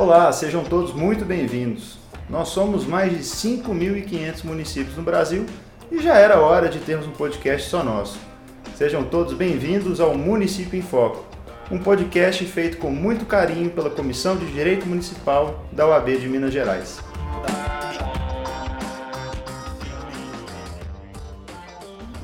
Olá, 0.00 0.32
sejam 0.32 0.64
todos 0.64 0.94
muito 0.94 1.26
bem-vindos. 1.26 1.98
Nós 2.26 2.48
somos 2.48 2.86
mais 2.86 3.12
de 3.12 3.18
5.500 3.18 4.44
municípios 4.44 4.96
no 4.96 5.02
Brasil 5.02 5.44
e 5.92 6.00
já 6.00 6.16
era 6.16 6.40
hora 6.40 6.70
de 6.70 6.78
termos 6.78 7.06
um 7.06 7.10
podcast 7.10 7.68
só 7.68 7.84
nosso. 7.84 8.18
Sejam 8.74 9.04
todos 9.04 9.34
bem-vindos 9.34 10.00
ao 10.00 10.16
Município 10.16 10.78
em 10.78 10.80
Foco, 10.80 11.22
um 11.70 11.78
podcast 11.78 12.42
feito 12.46 12.78
com 12.78 12.90
muito 12.90 13.26
carinho 13.26 13.68
pela 13.68 13.90
Comissão 13.90 14.38
de 14.38 14.46
Direito 14.46 14.86
Municipal 14.86 15.66
da 15.70 15.86
UAB 15.86 16.16
de 16.16 16.28
Minas 16.28 16.54
Gerais. 16.54 16.98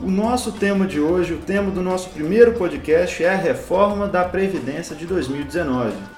O 0.02 0.10
nosso 0.10 0.50
tema 0.52 0.86
de 0.86 0.98
hoje, 0.98 1.34
o 1.34 1.38
tema 1.40 1.70
do 1.70 1.82
nosso 1.82 2.08
primeiro 2.08 2.54
podcast 2.54 3.22
é 3.22 3.28
a 3.28 3.36
reforma 3.36 4.08
da 4.08 4.24
Previdência 4.24 4.96
de 4.96 5.04
2019. 5.04 6.15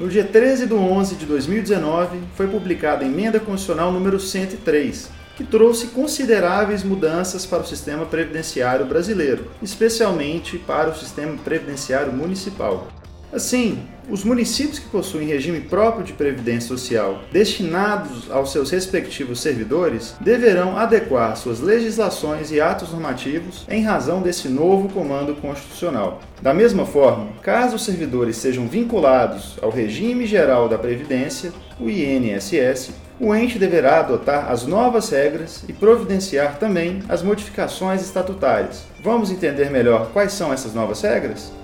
No 0.00 0.08
dia 0.08 0.24
13 0.24 0.64
de 0.64 0.72
11 0.72 1.14
de 1.16 1.26
2019, 1.26 2.20
foi 2.34 2.48
publicada 2.48 3.04
a 3.04 3.06
Emenda 3.06 3.38
Constitucional 3.38 3.92
número 3.92 4.18
103, 4.18 5.10
que 5.36 5.44
trouxe 5.44 5.88
consideráveis 5.88 6.82
mudanças 6.82 7.44
para 7.44 7.62
o 7.62 7.66
sistema 7.66 8.06
previdenciário 8.06 8.86
brasileiro, 8.86 9.50
especialmente 9.62 10.56
para 10.56 10.88
o 10.88 10.96
sistema 10.96 11.36
previdenciário 11.44 12.14
municipal. 12.14 12.88
Assim, 13.32 13.78
os 14.08 14.24
municípios 14.24 14.80
que 14.80 14.88
possuem 14.88 15.28
regime 15.28 15.60
próprio 15.60 16.04
de 16.04 16.12
previdência 16.12 16.66
social 16.66 17.20
destinados 17.30 18.28
aos 18.28 18.50
seus 18.50 18.70
respectivos 18.70 19.40
servidores 19.40 20.16
deverão 20.20 20.76
adequar 20.76 21.36
suas 21.36 21.60
legislações 21.60 22.50
e 22.50 22.60
atos 22.60 22.90
normativos 22.90 23.64
em 23.68 23.84
razão 23.84 24.20
desse 24.20 24.48
novo 24.48 24.88
comando 24.88 25.36
constitucional. 25.36 26.20
Da 26.42 26.52
mesma 26.52 26.84
forma, 26.84 27.28
caso 27.40 27.76
os 27.76 27.84
servidores 27.84 28.36
sejam 28.36 28.66
vinculados 28.66 29.56
ao 29.62 29.70
regime 29.70 30.26
geral 30.26 30.68
da 30.68 30.76
Previdência, 30.76 31.52
o 31.78 31.88
INSS, 31.88 32.90
o 33.20 33.34
ente 33.34 33.58
deverá 33.58 34.00
adotar 34.00 34.50
as 34.50 34.66
novas 34.66 35.10
regras 35.10 35.62
e 35.68 35.72
providenciar 35.72 36.58
também 36.58 37.00
as 37.08 37.22
modificações 37.22 38.02
estatutárias. 38.02 38.84
Vamos 39.04 39.30
entender 39.30 39.70
melhor 39.70 40.10
quais 40.12 40.32
são 40.32 40.52
essas 40.52 40.74
novas 40.74 41.02
regras? 41.02 41.59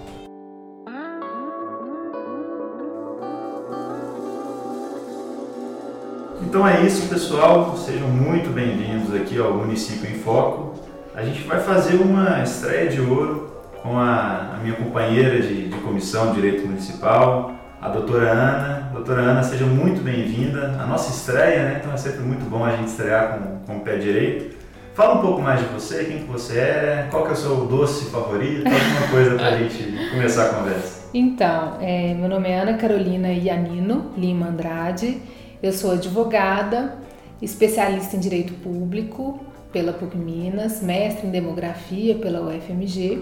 Então 6.48 6.66
é 6.66 6.82
isso, 6.82 7.08
pessoal. 7.08 7.76
Sejam 7.76 8.06
muito 8.06 8.50
bem-vindos 8.50 9.12
aqui 9.12 9.36
ao 9.36 9.52
Município 9.54 10.08
em 10.08 10.20
Foco. 10.20 10.74
A 11.12 11.24
gente 11.24 11.42
vai 11.42 11.60
fazer 11.60 11.96
uma 11.96 12.40
estreia 12.40 12.88
de 12.88 13.00
ouro 13.00 13.50
com 13.82 13.98
a, 13.98 14.54
a 14.54 14.58
minha 14.62 14.76
companheira 14.76 15.40
de, 15.40 15.68
de, 15.68 15.78
comissão 15.80 16.28
de 16.28 16.40
Direito 16.40 16.64
Municipal, 16.64 17.52
a 17.82 17.88
doutora 17.88 18.30
Ana. 18.30 18.90
Doutora 18.92 19.22
Ana, 19.22 19.42
seja 19.42 19.66
muito 19.66 20.00
bem-vinda. 20.04 20.76
A 20.80 20.86
nossa 20.86 21.10
estreia, 21.10 21.64
né? 21.64 21.78
Então 21.80 21.92
é 21.92 21.96
sempre 21.96 22.20
muito 22.20 22.48
bom 22.48 22.64
a 22.64 22.76
gente 22.76 22.86
estrear 22.86 23.38
com, 23.38 23.66
com 23.66 23.78
o 23.78 23.80
pé 23.80 23.96
direito. 23.96 24.56
Fala 24.94 25.18
um 25.18 25.22
pouco 25.22 25.42
mais 25.42 25.58
de 25.58 25.66
você, 25.66 26.04
quem 26.04 26.20
que 26.20 26.30
você 26.30 26.58
é, 26.60 27.08
qual 27.10 27.24
que 27.24 27.30
é 27.30 27.32
o 27.32 27.36
seu 27.36 27.56
doce 27.66 28.08
favorito, 28.08 28.64
alguma 28.66 29.08
coisa 29.10 29.34
para 29.34 29.48
a 29.48 29.58
gente 29.58 30.10
começar 30.12 30.44
a 30.44 30.48
conversa. 30.50 31.08
Então, 31.12 31.78
é, 31.80 32.14
meu 32.14 32.28
nome 32.28 32.48
é 32.48 32.60
Ana 32.60 32.74
Carolina 32.74 33.32
Ianino 33.32 34.12
Lima 34.16 34.46
Andrade. 34.46 35.20
Eu 35.66 35.72
sou 35.72 35.90
advogada, 35.90 36.94
especialista 37.42 38.14
em 38.14 38.20
direito 38.20 38.54
público 38.54 39.40
pela 39.72 39.92
PUC 39.92 40.16
Minas, 40.16 40.80
mestre 40.80 41.26
em 41.26 41.30
demografia 41.32 42.14
pela 42.14 42.40
UFMG 42.40 43.20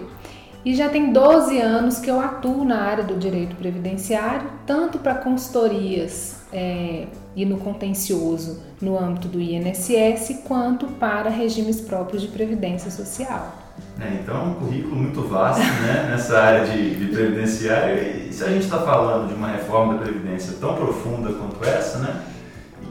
e 0.63 0.75
já 0.75 0.87
tem 0.87 1.11
12 1.11 1.59
anos 1.59 1.97
que 1.97 2.07
eu 2.07 2.19
atuo 2.19 2.63
na 2.63 2.83
área 2.83 3.03
do 3.03 3.15
direito 3.15 3.55
previdenciário, 3.55 4.47
tanto 4.63 4.99
para 4.99 5.15
consultorias 5.15 6.43
é, 6.53 7.07
e 7.35 7.45
no 7.45 7.57
contencioso 7.57 8.61
no 8.79 8.95
âmbito 8.95 9.27
do 9.27 9.41
INSS, 9.41 10.41
quanto 10.47 10.85
para 10.85 11.31
regimes 11.31 11.81
próprios 11.81 12.21
de 12.21 12.27
previdência 12.27 12.91
social. 12.91 13.57
É, 13.99 14.19
então 14.21 14.35
é 14.35 14.43
um 14.43 14.53
currículo 14.53 14.95
muito 14.95 15.21
vasto 15.21 15.61
né, 15.61 16.09
nessa 16.13 16.39
área 16.39 16.65
de, 16.65 16.95
de 16.95 17.07
previdenciário. 17.07 18.27
E 18.29 18.31
se 18.31 18.43
a 18.43 18.49
gente 18.49 18.65
está 18.65 18.77
falando 18.81 19.29
de 19.29 19.33
uma 19.33 19.47
reforma 19.47 19.95
da 19.95 20.01
Previdência 20.01 20.57
tão 20.59 20.75
profunda 20.75 21.33
quanto 21.33 21.63
essa, 21.65 21.97
né, 21.99 22.21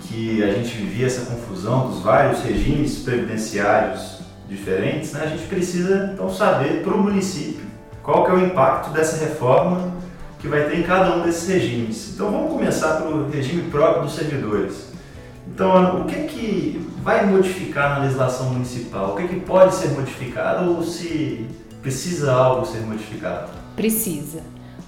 que 0.09 0.43
a 0.43 0.53
gente 0.53 0.77
vivia 0.77 1.07
essa 1.07 1.27
confusão 1.27 1.89
dos 1.89 2.01
vários 2.01 2.43
regimes 2.43 2.99
previdenciários 2.99 4.21
diferentes, 4.49 5.13
né, 5.13 5.23
a 5.25 5.29
gente 5.29 5.47
precisa 5.47 6.11
então 6.13 6.29
saber 6.29 6.83
para 6.83 6.95
o 6.95 7.03
município 7.03 7.65
qual 8.03 8.25
que 8.25 8.31
é 8.31 8.35
o 8.35 8.47
impacto 8.47 8.91
dessa 8.91 9.25
reforma 9.25 9.95
que 10.39 10.47
vai 10.47 10.69
ter 10.69 10.79
em 10.79 10.83
cada 10.83 11.17
um 11.17 11.23
desses 11.23 11.49
regimes. 11.49 12.13
Então 12.15 12.31
vamos 12.31 12.53
começar 12.53 13.01
pelo 13.01 13.31
regime 13.31 13.63
próprio 13.71 14.03
dos 14.03 14.15
servidores. 14.15 14.93
Então, 15.49 16.03
o 16.03 16.05
que, 16.05 16.15
é 16.15 16.23
que 16.25 16.89
vai 17.03 17.27
modificar 17.27 17.91
na 17.91 18.05
legislação 18.05 18.51
municipal? 18.51 19.13
O 19.13 19.17
que, 19.17 19.23
é 19.23 19.29
que 19.29 19.41
pode 19.41 19.75
ser 19.75 19.89
modificado 19.89 20.71
ou 20.71 20.83
se 20.83 21.47
precisa 21.83 22.33
algo 22.33 22.67
ser 22.67 22.81
modificado? 22.81 23.51
Precisa. 23.77 24.41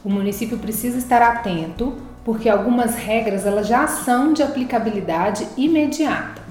O 0.04 0.10
município 0.10 0.58
precisa 0.58 0.98
estar 0.98 1.20
atento 1.22 1.94
porque 2.26 2.48
algumas 2.48 2.96
regras 2.96 3.46
elas 3.46 3.68
já 3.68 3.86
são 3.86 4.32
de 4.32 4.42
aplicabilidade 4.42 5.46
imediata. 5.56 6.42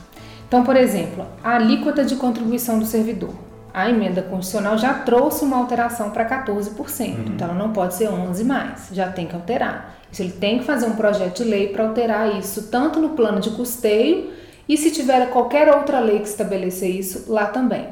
Então, 0.48 0.64
por 0.64 0.78
exemplo, 0.78 1.26
a 1.44 1.56
alíquota 1.56 2.06
de 2.06 2.16
contribuição 2.16 2.80
do 2.80 2.86
servidor. 2.86 3.34
A 3.74 3.90
emenda 3.90 4.22
constitucional 4.22 4.78
já 4.78 4.94
trouxe 4.94 5.44
uma 5.44 5.58
alteração 5.58 6.12
para 6.12 6.26
14%, 6.26 6.78
uhum. 6.80 7.26
então 7.28 7.50
ela 7.50 7.58
não 7.58 7.74
pode 7.74 7.94
ser 7.94 8.08
11 8.08 8.46
mais, 8.46 8.88
já 8.94 9.10
tem 9.10 9.28
que 9.28 9.36
alterar. 9.36 9.98
Isso 10.10 10.22
ele 10.22 10.32
tem 10.32 10.60
que 10.60 10.64
fazer 10.64 10.86
um 10.86 10.96
projeto 10.96 11.44
de 11.44 11.50
lei 11.50 11.68
para 11.68 11.86
alterar 11.86 12.40
isso, 12.40 12.70
tanto 12.72 13.02
no 13.02 13.10
plano 13.10 13.42
de 13.42 13.50
custeio 13.50 14.32
e 14.70 14.78
se 14.78 14.92
tiver 14.92 15.30
qualquer 15.30 15.68
outra 15.76 16.00
lei 16.00 16.20
que 16.20 16.28
estabeleça 16.30 16.86
isso, 16.86 17.26
lá 17.28 17.48
também. 17.48 17.90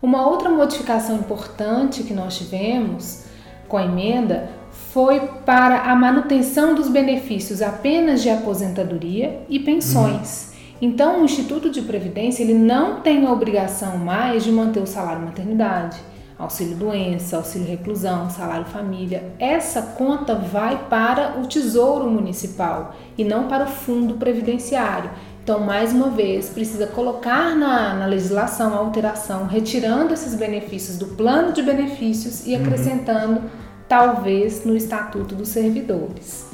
Uma 0.00 0.24
outra 0.24 0.48
modificação 0.50 1.16
importante 1.16 2.04
que 2.04 2.14
nós 2.14 2.38
tivemos 2.38 3.24
com 3.66 3.76
a 3.76 3.84
emenda 3.84 4.48
foi 4.92 5.20
para 5.44 5.82
a 5.82 5.94
manutenção 5.94 6.74
dos 6.74 6.88
benefícios 6.88 7.62
apenas 7.62 8.22
de 8.22 8.30
aposentadoria 8.30 9.40
e 9.48 9.58
pensões. 9.58 10.52
Uhum. 10.52 10.58
Então, 10.80 11.20
o 11.20 11.24
Instituto 11.24 11.70
de 11.70 11.82
Previdência 11.82 12.42
ele 12.42 12.54
não 12.54 13.00
tem 13.00 13.26
a 13.26 13.32
obrigação 13.32 13.98
mais 13.98 14.44
de 14.44 14.52
manter 14.52 14.80
o 14.80 14.86
salário 14.86 15.24
maternidade, 15.24 15.98
auxílio 16.38 16.76
doença, 16.76 17.36
auxílio 17.36 17.66
reclusão, 17.66 18.30
salário 18.30 18.64
família. 18.66 19.32
Essa 19.38 19.82
conta 19.82 20.36
vai 20.36 20.86
para 20.88 21.40
o 21.40 21.46
Tesouro 21.46 22.08
Municipal 22.08 22.94
e 23.16 23.24
não 23.24 23.48
para 23.48 23.64
o 23.64 23.68
Fundo 23.68 24.14
Previdenciário. 24.14 25.10
Então, 25.42 25.60
mais 25.60 25.92
uma 25.92 26.10
vez, 26.10 26.50
precisa 26.50 26.86
colocar 26.86 27.56
na, 27.56 27.94
na 27.94 28.06
legislação 28.06 28.74
a 28.74 28.76
alteração, 28.76 29.46
retirando 29.46 30.12
esses 30.12 30.34
benefícios 30.34 30.96
do 30.98 31.06
plano 31.06 31.52
de 31.52 31.62
benefícios 31.62 32.46
e 32.46 32.54
uhum. 32.54 32.62
acrescentando, 32.62 33.40
uhum. 33.40 33.67
Talvez, 33.88 34.64
no 34.64 34.76
Estatuto 34.76 35.34
dos 35.34 35.48
Servidores. 35.48 36.46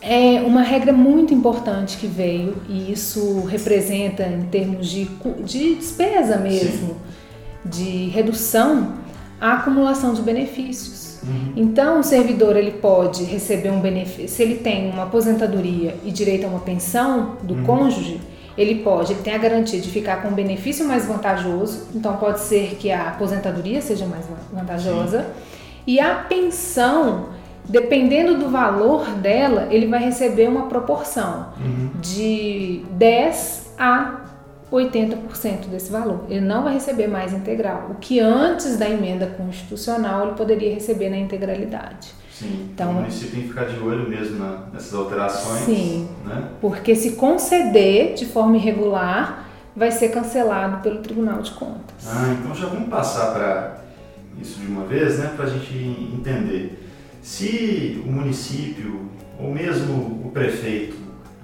É 0.00 0.40
uma 0.40 0.62
regra 0.62 0.92
muito 0.92 1.34
importante 1.34 1.96
que 1.96 2.06
veio, 2.06 2.56
e 2.68 2.92
isso 2.92 3.40
representa, 3.40 4.22
em 4.22 4.44
termos 4.44 4.88
de, 4.88 5.04
de 5.44 5.74
despesa 5.74 6.36
mesmo, 6.36 6.88
Sim. 6.88 6.96
de 7.64 8.08
redução, 8.08 8.94
a 9.40 9.54
acumulação 9.54 10.14
de 10.14 10.22
benefícios. 10.22 11.18
Uhum. 11.24 11.52
Então, 11.56 12.00
o 12.00 12.02
servidor 12.04 12.56
ele 12.56 12.70
pode 12.72 13.24
receber 13.24 13.70
um 13.70 13.80
benefício, 13.80 14.28
se 14.28 14.42
ele 14.42 14.56
tem 14.56 14.90
uma 14.90 15.04
aposentadoria 15.04 15.96
e 16.04 16.12
direito 16.12 16.44
a 16.44 16.48
uma 16.48 16.60
pensão 16.60 17.36
do 17.42 17.54
uhum. 17.54 17.64
cônjuge, 17.64 18.20
ele 18.56 18.76
pode, 18.76 19.12
ele 19.12 19.22
tem 19.22 19.34
a 19.34 19.38
garantia 19.38 19.80
de 19.80 19.90
ficar 19.90 20.22
com 20.22 20.28
um 20.28 20.34
benefício 20.34 20.86
mais 20.86 21.04
vantajoso, 21.04 21.88
então 21.94 22.16
pode 22.16 22.40
ser 22.40 22.76
que 22.80 22.90
a 22.90 23.08
aposentadoria 23.08 23.82
seja 23.82 24.06
mais 24.06 24.24
vantajosa, 24.52 25.22
Sim. 25.22 25.55
E 25.86 26.00
a 26.00 26.14
pensão, 26.16 27.30
dependendo 27.64 28.36
do 28.38 28.48
valor 28.48 29.06
dela, 29.12 29.68
ele 29.70 29.86
vai 29.86 30.02
receber 30.02 30.48
uma 30.48 30.66
proporção 30.66 31.50
uhum. 31.58 31.90
de 32.00 32.84
10 32.90 33.74
a 33.78 34.20
80% 34.72 35.68
desse 35.68 35.90
valor. 35.90 36.24
Ele 36.28 36.40
não 36.40 36.64
vai 36.64 36.74
receber 36.74 37.06
mais 37.06 37.32
integral, 37.32 37.88
o 37.90 37.94
que 37.94 38.18
antes 38.18 38.76
da 38.76 38.88
emenda 38.88 39.26
constitucional 39.26 40.26
ele 40.26 40.36
poderia 40.36 40.74
receber 40.74 41.08
na 41.08 41.18
integralidade. 41.18 42.14
Sim, 42.32 42.68
então, 42.70 42.90
o 42.90 42.94
município 42.94 43.30
tem 43.30 43.42
que 43.42 43.48
ficar 43.48 43.64
de 43.64 43.78
olho 43.78 44.06
mesmo 44.08 44.38
na, 44.38 44.66
nessas 44.72 44.92
alterações. 44.92 45.62
Sim, 45.62 46.08
né? 46.24 46.48
porque 46.60 46.94
se 46.94 47.12
conceder 47.12 48.14
de 48.14 48.26
forma 48.26 48.56
irregular, 48.56 49.46
vai 49.74 49.90
ser 49.90 50.08
cancelado 50.08 50.82
pelo 50.82 50.98
Tribunal 50.98 51.40
de 51.40 51.52
Contas. 51.52 52.06
Ah, 52.06 52.36
então 52.38 52.54
já 52.54 52.66
vamos 52.66 52.88
passar 52.90 53.32
para 53.32 53.85
isso 54.40 54.60
de 54.60 54.66
uma 54.66 54.84
vez, 54.84 55.18
né, 55.18 55.32
para 55.36 55.46
a 55.46 55.48
gente 55.48 55.74
entender. 56.14 56.88
Se 57.22 58.02
o 58.06 58.10
município 58.10 59.10
ou 59.38 59.52
mesmo 59.52 60.22
o 60.24 60.30
prefeito 60.32 60.96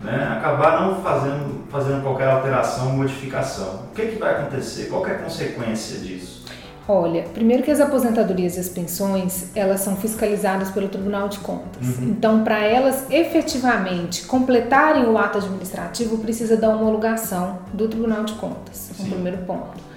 né, 0.03 0.37
acabar 0.37 0.83
não 0.83 1.03
fazendo, 1.03 1.65
fazendo 1.71 2.03
qualquer 2.03 2.29
alteração, 2.29 2.97
modificação. 2.97 3.87
O 3.91 3.94
que, 3.94 4.03
é 4.03 4.06
que 4.06 4.19
vai 4.19 4.33
acontecer? 4.33 4.87
Qual 4.89 5.06
é 5.06 5.12
a 5.12 5.19
consequência 5.19 5.99
disso? 5.99 6.43
Olha, 6.89 7.23
primeiro 7.33 7.62
que 7.62 7.71
as 7.71 7.81
aposentadorias 7.81 8.56
e 8.56 8.61
as 8.61 8.69
pensões, 8.69 9.53
elas 9.55 9.81
são 9.81 9.95
fiscalizadas 9.97 10.69
pelo 10.71 10.88
Tribunal 10.88 11.29
de 11.29 11.38
Contas. 11.38 11.99
Uhum. 11.99 12.09
Então, 12.09 12.43
para 12.43 12.59
elas 12.59 13.09
efetivamente 13.09 14.25
completarem 14.25 15.06
o 15.06 15.17
ato 15.17 15.38
administrativo, 15.38 16.19
precisa 16.19 16.56
da 16.56 16.69
homologação 16.69 17.61
do 17.73 17.87
Tribunal 17.87 18.25
de 18.25 18.33
Contas, 18.35 18.91
é 18.99 19.05
o 19.05 19.06
primeiro 19.06 19.38
ponto. 19.38 19.92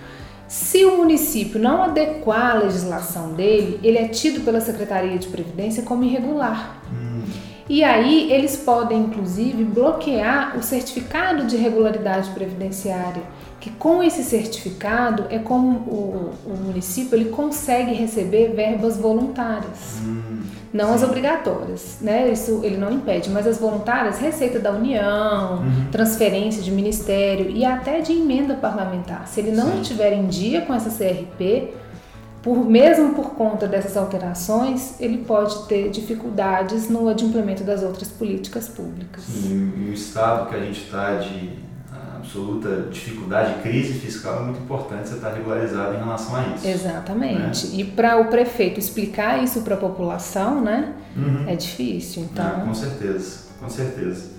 Se 0.55 0.85
o 0.85 0.95
município 0.95 1.59
não 1.59 1.83
adequar 1.83 2.51
a 2.51 2.59
legislação 2.59 3.33
dele, 3.33 3.77
ele 3.83 3.97
é 3.97 4.07
tido 4.07 4.39
pela 4.45 4.61
Secretaria 4.61 5.17
de 5.17 5.27
Previdência 5.27 5.83
como 5.83 6.05
irregular. 6.05 6.81
Hum. 6.93 7.23
E 7.67 7.83
aí 7.83 8.31
eles 8.31 8.55
podem, 8.55 9.01
inclusive, 9.01 9.65
bloquear 9.65 10.57
o 10.57 10.63
certificado 10.63 11.45
de 11.45 11.57
regularidade 11.57 12.29
previdenciária 12.29 13.23
que 13.59 13.69
com 13.71 14.03
esse 14.03 14.23
certificado 14.23 15.25
é 15.29 15.39
como 15.39 15.79
o, 15.79 16.31
o 16.45 16.55
município 16.55 17.17
ele 17.17 17.31
consegue 17.31 17.93
receber 17.93 18.53
verbas 18.53 18.95
voluntárias, 18.95 19.99
hum, 20.05 20.34
não 20.75 20.89
sim. 20.89 20.95
as 20.95 21.03
obrigatórias, 21.03 21.97
né? 22.01 22.29
Isso 22.29 22.59
ele 22.63 22.75
não 22.75 22.91
impede, 22.91 23.29
mas 23.29 23.47
as 23.47 23.57
voluntárias, 23.57 24.19
receita 24.19 24.59
da 24.59 24.71
União, 24.71 25.59
uhum. 25.59 25.85
transferência 25.89 26.61
de 26.61 26.69
ministério 26.69 27.49
e 27.49 27.63
até 27.63 28.01
de 28.01 28.11
emenda 28.11 28.55
parlamentar. 28.55 29.25
Se 29.27 29.39
ele 29.39 29.51
não 29.51 29.71
sim. 29.71 29.81
estiver 29.81 30.11
em 30.11 30.27
dia 30.27 30.61
com 30.61 30.73
essa 30.73 30.89
CRP, 30.89 31.73
por, 32.43 32.57
mesmo 32.65 33.15
por 33.15 33.31
conta 33.31 33.67
dessas 33.67 33.95
alterações, 33.95 34.99
ele 34.99 35.19
pode 35.19 35.65
ter 35.67 35.89
dificuldades 35.89 36.89
no 36.89 37.07
adimplemento 37.07 37.63
das 37.63 37.81
outras 37.81 38.09
políticas 38.09 38.67
públicas. 38.67 39.23
Sim, 39.23 39.73
e 39.77 39.89
o 39.89 39.93
estado 39.93 40.49
que 40.49 40.55
a 40.55 40.59
gente 40.59 40.81
está 40.81 41.15
de 41.15 41.51
absoluta 42.25 42.87
dificuldade, 42.91 43.61
crise 43.61 43.93
fiscal, 43.93 44.41
é 44.41 44.43
muito 44.45 44.59
importante 44.59 45.07
você 45.07 45.15
estar 45.15 45.33
regularizado 45.33 45.93
em 45.93 45.99
relação 45.99 46.35
a 46.35 46.41
isso. 46.55 46.67
Exatamente. 46.67 47.67
Né? 47.67 47.75
E 47.75 47.83
para 47.85 48.17
o 48.17 48.25
prefeito 48.25 48.79
explicar 48.79 49.43
isso 49.43 49.61
para 49.61 49.75
a 49.75 49.77
população, 49.77 50.61
né, 50.61 50.93
uhum. 51.15 51.45
é 51.47 51.55
difícil. 51.55 52.23
Então... 52.23 52.45
Ah, 52.45 52.63
com 52.65 52.73
certeza, 52.73 53.45
com 53.59 53.69
certeza. 53.69 54.35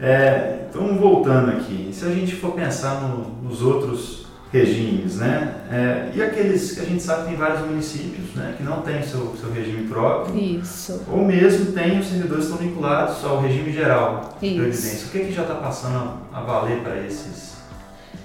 É, 0.00 0.66
então, 0.68 0.96
voltando 0.98 1.50
aqui, 1.52 1.90
se 1.92 2.04
a 2.04 2.10
gente 2.10 2.34
for 2.36 2.52
pensar 2.52 3.00
no, 3.00 3.48
nos 3.48 3.62
outros 3.62 4.17
regimes, 4.52 5.16
né? 5.16 5.54
É, 5.70 6.10
e 6.14 6.22
aqueles 6.22 6.72
que 6.72 6.80
a 6.80 6.84
gente 6.84 7.02
sabe 7.02 7.22
que 7.22 7.28
tem 7.28 7.36
vários 7.36 7.66
municípios, 7.66 8.34
né? 8.34 8.54
Que 8.56 8.62
não 8.62 8.80
tem 8.82 9.02
seu, 9.02 9.36
seu 9.36 9.52
regime 9.52 9.86
próprio. 9.86 10.36
Isso. 10.36 11.02
Ou 11.10 11.24
mesmo 11.24 11.72
tem 11.72 11.98
os 11.98 12.06
servidores 12.06 12.46
que 12.46 12.52
estão 12.52 12.66
vinculados 12.66 13.24
ao 13.24 13.40
regime 13.40 13.72
geral 13.72 14.36
de 14.40 14.54
previdência. 14.54 15.06
O 15.08 15.10
que, 15.10 15.18
é 15.18 15.24
que 15.24 15.32
já 15.32 15.42
está 15.42 15.54
passando 15.56 16.14
a 16.32 16.40
valer 16.40 16.80
para 16.80 16.98
esses, 16.98 17.56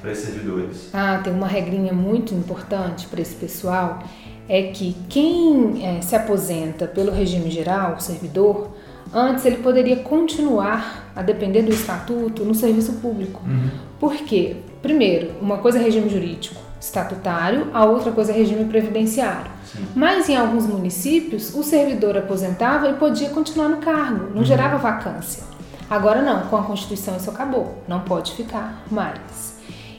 para 0.02 0.12
esses 0.12 0.26
servidores? 0.26 0.90
Ah, 0.94 1.20
tem 1.24 1.34
uma 1.34 1.48
regrinha 1.48 1.94
muito 1.94 2.34
importante 2.34 3.06
para 3.08 3.22
esse 3.22 3.36
pessoal, 3.36 4.04
é 4.48 4.64
que 4.64 4.96
quem 5.10 5.86
é, 5.86 6.02
se 6.02 6.16
aposenta 6.16 6.88
pelo 6.88 7.12
regime 7.12 7.50
geral, 7.52 7.96
o 7.96 8.00
servidor, 8.00 8.72
Antes 9.16 9.46
ele 9.46 9.58
poderia 9.58 9.98
continuar 9.98 11.12
a 11.16 11.22
depender 11.22 11.62
do 11.62 11.72
estatuto 11.72 12.44
no 12.44 12.56
serviço 12.56 12.94
público. 12.94 13.44
Uhum. 13.46 13.70
Por 14.00 14.16
quê? 14.16 14.56
Primeiro, 14.84 15.32
uma 15.42 15.58
coisa 15.58 15.80
é 15.80 15.82
regime 15.82 16.10
jurídico 16.10 16.62
estatutário, 16.80 17.70
a 17.74 17.86
outra 17.86 18.12
coisa 18.12 18.34
é 18.34 18.36
regime 18.36 18.66
previdenciário. 18.66 19.50
Sim. 19.66 19.88
Mas 19.96 20.28
em 20.28 20.36
alguns 20.36 20.68
municípios, 20.68 21.56
o 21.56 21.64
servidor 21.64 22.18
aposentava 22.18 22.90
e 22.90 22.94
podia 22.94 23.30
continuar 23.30 23.70
no 23.70 23.78
cargo, 23.78 24.30
não 24.32 24.40
uhum. 24.40 24.44
gerava 24.44 24.78
vacância. 24.78 25.44
Agora 25.90 26.22
não, 26.22 26.48
com 26.48 26.58
a 26.58 26.64
Constituição 26.64 27.16
isso 27.16 27.30
acabou, 27.30 27.82
não 27.88 28.02
pode 28.02 28.34
ficar 28.34 28.84
mais. 28.92 29.54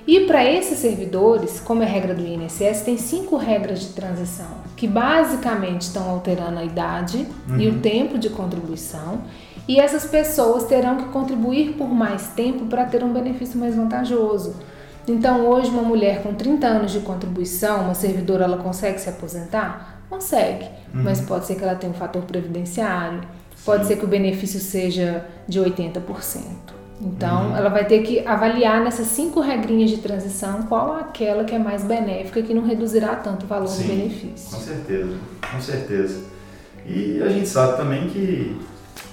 E 0.07 0.21
para 0.27 0.45
esses 0.45 0.79
servidores, 0.79 1.59
como 1.61 1.83
é 1.83 1.87
regra 1.87 2.13
do 2.13 2.23
INSS, 2.23 2.83
tem 2.85 2.99
cinco 2.99 3.39
regras 3.39 3.81
de 3.81 3.89
transição, 3.95 4.59
que 4.77 4.87
basicamente 4.87 5.83
estão 5.83 6.11
alterando 6.11 6.59
a 6.59 6.65
idade 6.65 7.27
uhum. 7.49 7.59
e 7.59 7.69
o 7.69 7.73
uhum. 7.73 7.81
tempo 7.81 8.19
de 8.19 8.29
contribuição. 8.29 9.23
E 9.67 9.81
essas 9.81 10.05
pessoas 10.05 10.65
terão 10.65 10.99
que 10.99 11.05
contribuir 11.05 11.73
por 11.73 11.89
mais 11.89 12.29
tempo 12.29 12.67
para 12.67 12.85
ter 12.85 13.03
um 13.03 13.15
benefício 13.15 13.59
mais 13.59 13.75
vantajoso. 13.75 14.55
Então, 15.07 15.47
hoje, 15.47 15.71
uma 15.71 15.83
mulher 15.83 16.23
com 16.23 16.35
30 16.35 16.67
anos 16.67 16.93
de 16.93 17.01
contribuição, 17.01 17.83
uma 17.83 17.95
servidora, 17.95 18.45
ela 18.45 18.57
consegue 18.57 19.01
se 19.01 19.09
aposentar? 19.09 20.03
Consegue, 20.09 20.65
uhum. 20.95 21.03
mas 21.03 21.21
pode 21.21 21.47
ser 21.47 21.57
que 21.57 21.63
ela 21.63 21.75
tenha 21.75 21.93
um 21.93 21.97
fator 21.97 22.23
previdenciário, 22.23 23.21
pode 23.65 23.87
ser 23.87 23.97
que 23.97 24.05
o 24.05 24.09
benefício 24.09 24.61
seja 24.61 25.27
de 25.49 25.61
80%. 25.61 26.65
Então, 27.01 27.49
uhum. 27.49 27.57
ela 27.57 27.69
vai 27.69 27.85
ter 27.85 28.03
que 28.03 28.27
avaliar 28.27 28.83
nessas 28.83 29.09
cinco 29.09 29.41
regrinhas 29.41 29.91
de 29.91 29.99
transição 29.99 30.63
qual 30.63 30.95
aquela 30.95 31.45
que 31.45 31.55
é 31.55 31.59
mais 31.59 31.83
benéfica, 31.85 32.41
que 32.41 32.55
não 32.55 32.65
reduzirá 32.65 33.17
tanto 33.17 33.45
o 33.45 33.47
valor 33.49 33.69
Sim, 33.69 33.83
do 33.83 33.89
benefício. 33.89 34.51
Com 34.51 34.63
certeza, 34.63 35.17
com 35.53 35.61
certeza. 35.61 36.21
E 36.87 37.21
a 37.23 37.29
gente 37.29 37.49
sabe 37.49 37.77
também 37.77 38.09
que, 38.09 38.57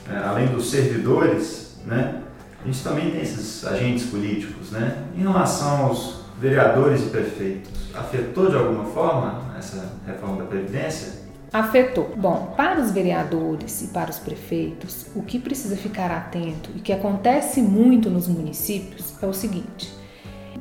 é, 0.10 0.18
além 0.18 0.48
dos 0.48 0.70
servidores, 0.70 1.76
né, 1.86 2.22
a 2.64 2.68
gente 2.68 2.84
também 2.84 3.12
tem 3.12 3.22
esses 3.22 3.66
agentes 3.66 4.06
políticos, 4.06 4.61
né? 4.72 5.04
Em 5.16 5.22
relação 5.22 5.86
aos 5.86 6.22
vereadores 6.40 7.02
e 7.02 7.10
prefeitos, 7.10 7.72
afetou 7.94 8.50
de 8.50 8.56
alguma 8.56 8.86
forma 8.86 9.54
essa 9.58 9.94
reforma 10.08 10.38
da 10.38 10.46
Previdência? 10.46 11.22
afetou. 11.52 12.14
Bom, 12.16 12.54
para 12.56 12.80
os 12.80 12.92
vereadores 12.92 13.82
e 13.82 13.88
para 13.88 14.10
os 14.10 14.20
prefeitos, 14.20 15.08
o 15.16 15.22
que 15.22 15.38
precisa 15.38 15.76
ficar 15.76 16.10
atento 16.10 16.70
e 16.76 16.80
que 16.80 16.94
acontece 16.94 17.62
muito 17.62 18.10
nos 18.10 18.28
municípios 18.28 19.14
é 19.22 19.26
o 19.26 19.34
seguinte: 19.34 19.94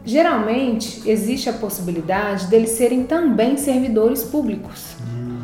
geralmente 0.05 1.09
existe 1.09 1.49
a 1.49 1.53
possibilidade 1.53 2.47
deles 2.49 2.71
serem 2.71 3.05
também 3.05 3.56
servidores 3.56 4.25
públicos. 4.25 4.97
Hum. 5.01 5.43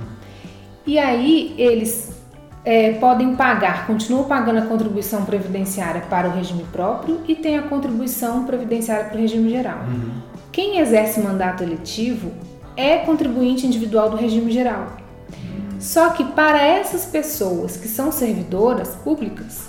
E 0.84 0.98
aí 0.98 1.54
eles 1.58 2.15
é, 2.66 2.94
podem 2.94 3.36
pagar, 3.36 3.86
continuam 3.86 4.24
pagando 4.24 4.58
a 4.58 4.62
contribuição 4.62 5.24
previdenciária 5.24 6.00
para 6.10 6.28
o 6.28 6.32
regime 6.32 6.64
próprio 6.72 7.20
e 7.28 7.36
tem 7.36 7.56
a 7.56 7.62
contribuição 7.62 8.44
previdenciária 8.44 9.04
para 9.04 9.16
o 9.16 9.20
regime 9.20 9.48
geral. 9.48 9.78
Uhum. 9.86 10.20
Quem 10.50 10.80
exerce 10.80 11.20
mandato 11.20 11.62
eletivo 11.62 12.32
é 12.76 12.98
contribuinte 12.98 13.64
individual 13.64 14.10
do 14.10 14.16
regime 14.16 14.50
geral. 14.50 14.96
Só 15.78 16.10
que 16.10 16.24
para 16.24 16.60
essas 16.60 17.04
pessoas 17.04 17.76
que 17.76 17.86
são 17.86 18.10
servidoras 18.10 18.96
públicas, 18.96 19.68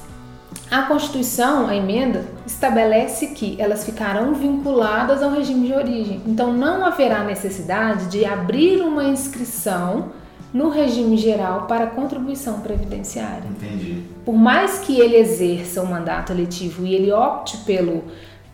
a 0.71 0.81
Constituição, 0.81 1.67
a 1.67 1.75
emenda, 1.75 2.25
estabelece 2.47 3.27
que 3.27 3.61
elas 3.61 3.85
ficarão 3.85 4.33
vinculadas 4.33 5.21
ao 5.21 5.31
regime 5.31 5.67
de 5.67 5.73
origem. 5.73 6.21
Então 6.25 6.51
não 6.51 6.83
haverá 6.83 7.23
necessidade 7.23 8.07
de 8.07 8.25
abrir 8.25 8.81
uma 8.81 9.03
inscrição 9.03 10.09
no 10.53 10.69
regime 10.69 11.17
geral 11.17 11.67
para 11.67 11.87
contribuição 11.87 12.61
previdenciária. 12.61 13.47
Entendi. 13.49 14.03
Por 14.25 14.35
mais 14.35 14.79
que 14.79 14.99
ele 14.99 15.15
exerça 15.15 15.81
o 15.81 15.87
mandato 15.87 16.31
eletivo 16.31 16.85
e 16.85 16.93
ele 16.93 17.11
opte 17.11 17.57
pelo, 17.57 18.03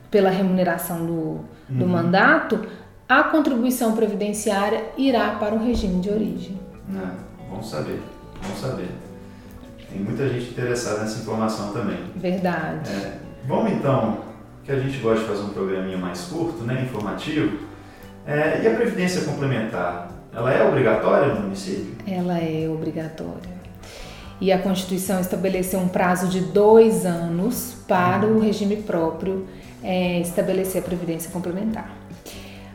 pela 0.10 0.30
remuneração 0.30 1.06
do, 1.06 1.40
do 1.70 1.86
uhum. 1.86 1.92
mandato, 1.92 2.66
a 3.08 3.24
contribuição 3.24 3.96
previdenciária 3.96 4.86
irá 4.98 5.36
para 5.36 5.54
o 5.56 5.64
regime 5.64 6.00
de 6.02 6.10
origem. 6.10 6.60
É. 6.90 7.34
Vamos 7.50 7.70
saber, 7.70 8.02
vamos 8.42 8.60
saber. 8.60 8.90
Tem 9.90 10.02
muita 10.02 10.28
gente 10.28 10.50
interessada 10.50 11.02
nessa 11.02 11.22
informação 11.22 11.72
também. 11.72 12.00
Verdade. 12.16 12.90
É, 12.90 13.20
vamos 13.48 13.72
então, 13.72 14.18
que 14.64 14.72
a 14.72 14.80
gente 14.80 14.98
gosta 14.98 15.22
de 15.22 15.28
fazer 15.28 15.44
um 15.44 15.50
programinha 15.50 15.98
mais 15.98 16.22
curto, 16.22 16.64
né, 16.64 16.82
informativo. 16.82 17.60
É, 18.26 18.64
e 18.64 18.68
a 18.68 18.76
previdência 18.76 19.22
complementar, 19.24 20.10
ela 20.36 20.52
é 20.52 20.68
obrigatória 20.68 21.34
no 21.34 21.42
município? 21.42 21.96
Ela 22.08 22.40
é 22.40 22.68
obrigatória. 22.70 23.54
E 24.42 24.52
a 24.52 24.58
Constituição 24.58 25.20
estabeleceu 25.20 25.80
um 25.80 25.88
prazo 25.88 26.28
de 26.28 26.42
dois 26.42 27.06
anos 27.06 27.76
para 27.88 28.26
o 28.26 28.40
regime 28.40 28.78
próprio 28.78 29.48
é, 29.84 30.20
estabelecer 30.20 30.82
a 30.82 30.86
previdência 30.86 31.32
complementar. 31.32 31.90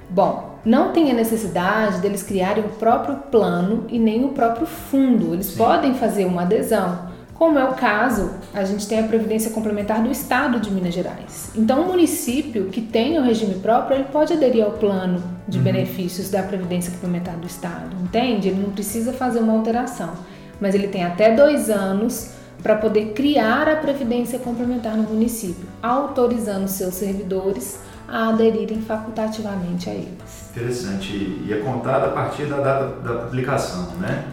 Bom, 0.09 0.59
não 0.65 0.93
tem 0.93 1.11
a 1.11 1.15
necessidade 1.15 1.99
deles 1.99 2.23
criarem 2.23 2.65
o 2.65 2.69
próprio 2.71 3.17
plano 3.31 3.85
e 3.89 3.99
nem 3.99 4.25
o 4.25 4.31
próprio 4.31 4.67
fundo. 4.67 5.35
Eles 5.35 5.47
Sim. 5.47 5.59
podem 5.59 5.95
fazer 5.95 6.25
uma 6.25 6.43
adesão. 6.43 7.09
Como 7.39 7.57
é 7.57 7.65
o 7.65 7.75
caso, 7.75 8.33
a 8.53 8.65
gente 8.65 8.89
tem 8.89 8.99
a 8.99 9.05
previdência 9.05 9.53
complementar 9.53 10.03
do 10.03 10.11
Estado 10.11 10.59
de 10.59 10.73
Minas 10.73 10.93
Gerais. 10.93 11.53
Então, 11.55 11.83
o 11.83 11.87
município 11.87 12.65
que 12.65 12.81
tem 12.81 13.17
o 13.17 13.23
regime 13.23 13.55
próprio, 13.61 13.99
ele 13.99 14.09
pode 14.11 14.33
aderir 14.33 14.65
ao 14.65 14.73
plano 14.73 15.23
de 15.47 15.57
uhum. 15.59 15.65
benefícios 15.65 16.31
da 16.31 16.43
previdência 16.43 16.91
complementar 16.91 17.37
do 17.37 17.47
Estado, 17.47 17.95
entende? 18.03 18.49
Ele 18.49 18.61
não 18.61 18.73
precisa 18.73 19.13
fazer 19.13 19.39
uma 19.39 19.53
alteração, 19.53 20.15
mas 20.61 20.75
ele 20.75 20.89
tem 20.89 21.05
até 21.05 21.33
dois 21.33 21.71
anos 21.71 22.33
para 22.61 22.75
poder 22.75 23.13
criar 23.13 23.69
a 23.69 23.77
previdência 23.77 24.41
complementar 24.41 24.97
no 24.97 25.05
município, 25.05 25.69
autorizando 25.81 26.67
seus 26.67 26.95
servidores 26.95 27.79
a 28.09 28.31
aderirem 28.31 28.81
facultativamente 28.81 29.89
a 29.89 29.95
eles. 29.95 30.51
Interessante. 30.51 31.13
E 31.47 31.53
é 31.53 31.59
contado 31.59 32.07
a 32.07 32.09
partir 32.09 32.47
da 32.47 32.57
data 32.57 32.87
da 33.01 33.15
publicação, 33.21 33.93
né? 34.01 34.25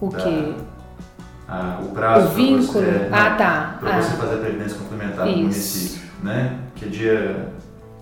O 0.00 0.08
da, 0.08 0.18
quê? 0.18 0.54
A, 1.48 1.80
o 1.82 1.88
prazo. 1.88 2.26
O 2.26 2.30
vínculo. 2.30 2.84
Você, 2.84 3.08
ah, 3.12 3.30
tá. 3.36 3.76
Para 3.80 3.96
ah. 3.96 4.02
você 4.02 4.16
fazer 4.16 4.34
a 4.34 4.38
previdência 4.38 4.78
complementar 4.78 5.26
Isso. 5.26 5.36
no 5.36 5.42
município, 5.42 6.02
né? 6.22 6.58
Que 6.74 6.84
é 6.84 6.88
dia 6.88 7.48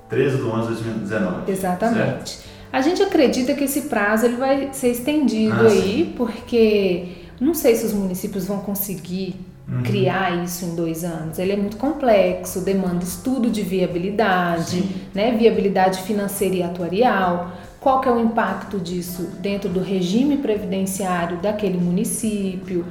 13 0.08 0.37
de 0.37 0.42
11 0.42 0.61
de 0.61 0.66
2019. 0.68 1.50
Exatamente. 1.50 2.30
Certo? 2.30 2.52
A 2.72 2.80
gente 2.80 3.02
acredita 3.02 3.52
que 3.54 3.64
esse 3.64 3.82
prazo 3.82 4.25
ele 4.26 4.37
vai 4.37 4.70
ser 4.72 4.90
estendido 4.92 5.54
Ah, 5.54 5.70
aí, 5.70 6.14
porque 6.16 7.26
não 7.38 7.52
sei 7.52 7.75
se 7.75 7.84
os 7.84 7.92
municípios 7.92 8.46
vão 8.46 8.61
conseguir 8.61 9.37
Uhum. 9.68 9.82
criar 9.84 10.42
isso 10.44 10.64
em 10.64 10.75
dois 10.75 11.04
anos. 11.04 11.38
Ele 11.38 11.52
é 11.52 11.56
muito 11.56 11.76
complexo, 11.76 12.61
demanda 12.61 13.04
estudo 13.04 13.49
de 13.49 13.62
viabilidade, 13.62 14.82
Sim. 14.82 14.90
né, 15.14 15.32
viabilidade 15.32 16.02
financeira 16.02 16.56
e 16.56 16.62
atuarial. 16.62 17.52
Qual 17.80 18.00
que 18.00 18.08
é 18.08 18.12
o 18.12 18.20
impacto 18.20 18.78
disso 18.78 19.30
dentro 19.40 19.68
do 19.68 19.80
regime 19.80 20.37
previdenciário 20.37 21.38
daquele 21.38 21.78
município? 21.78 22.84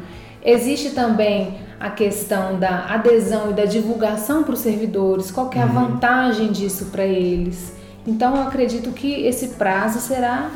Existe 0.44 0.92
também 0.92 1.60
a 1.80 1.90
questão 1.90 2.60
da 2.60 2.86
adesão 2.90 3.52
e 3.52 3.54
da 3.54 3.66
divulgação 3.66 4.44
para 4.44 4.54
os 4.54 4.60
servidores. 4.60 5.32
Qual 5.32 5.50
que 5.50 5.58
é 5.60 5.64
a 5.64 5.66
Uhum. 5.66 5.74
vantagem 5.74 6.52
disso 6.52 6.86
para 6.86 7.04
eles? 7.06 7.74
Então 8.06 8.36
eu 8.36 8.44
acredito 8.44 8.92
que 8.92 9.26
esse 9.26 9.50
prazo 9.50 10.00
será 10.00 10.50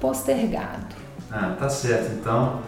postergado. 0.00 0.94
Ah, 1.30 1.54
tá 1.58 1.68
certo. 1.68 2.12
Então, 2.20 2.60